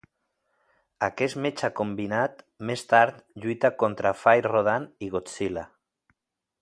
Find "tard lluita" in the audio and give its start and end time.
2.95-3.71